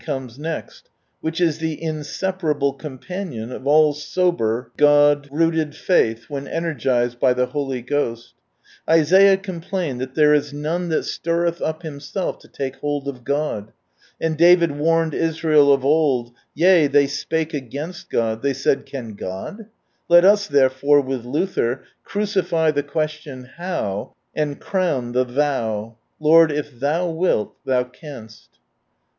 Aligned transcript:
ministry," 0.07 0.51
Except 1.23 1.61
a 1.61 1.77
com 1.77 1.99
of 1.99 2.59
wheat 2.59 2.59
fall 2.59 2.71
into 2.71 3.03
xii 3.05 3.19
Introductory 3.21 4.71
Note 4.79 5.27
rooted 5.29 5.75
faith 5.75 6.27
when 6.27 6.45
energiied 6.47 7.19
by 7.19 7.33
the 7.35 7.45
Holy 7.45 7.83
Ghost, 7.83 8.33
Isaiah 8.89 9.37
complained 9.37 9.99
thai" 9.99 10.07
there 10.15 10.33
is 10.33 10.51
none 10.51 10.89
that 10.89 11.03
stirreih 11.03 11.61
up 11.61 11.83
himself 11.83 12.39
to 12.39 12.47
take 12.47 12.77
hold 12.77 13.07
of 13.07 13.23
God": 13.23 13.71
and 14.19 14.35
David 14.35 14.71
warned 14.71 15.13
Israel 15.13 15.71
of 15.71 15.85
old," 15.85 16.33
Yea, 16.55 16.87
they 16.87 17.05
spake 17.05 17.53
against 17.53 18.09
God, 18.09 18.41
they 18.41 18.53
5:iid, 18.53 18.87
Can 18.87 19.13
God?" 19.13 19.67
Let 20.09 20.25
us, 20.25 20.47
therefore, 20.47 21.01
with 21.01 21.25
Luther, 21.25 21.83
crucify 22.03 22.71
the 22.71 22.81
question 22.81 23.51
Hov!, 23.57 24.13
and 24.33 24.59
crown 24.59 25.11
the 25.11 25.25
Thou 25.25 25.97
—"Lord 26.19 26.51
if 26.51 26.79
Thou 26.79 27.07
wilt, 27.07 27.53
Thou 27.65 27.83
canst 27.83 28.49